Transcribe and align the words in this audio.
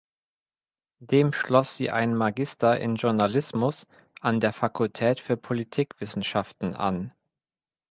Dem 0.97 1.31
schloss 1.31 1.75
sie 1.75 1.91
einen 1.91 2.15
Magister 2.17 2.79
in 2.79 2.95
Journalismus 2.95 3.85
an 4.19 4.39
der 4.39 4.51
Fakultät 4.51 5.19
für 5.19 5.37
Politikwissenschaften 5.37 6.73
an. 6.75 7.13